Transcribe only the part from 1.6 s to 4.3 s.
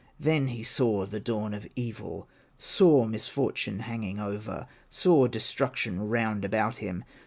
evil, Saw misfortune hanging